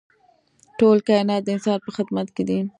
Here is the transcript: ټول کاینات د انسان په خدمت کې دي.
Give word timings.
ټول 0.79 0.97
کاینات 1.07 1.41
د 1.43 1.47
انسان 1.55 1.77
په 1.85 1.91
خدمت 1.95 2.27
کې 2.35 2.43
دي. 2.47 2.59